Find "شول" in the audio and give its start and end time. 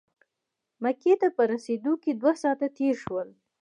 3.03-3.29